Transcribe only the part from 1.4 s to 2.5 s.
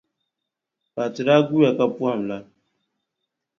guuya ka pɔhim la,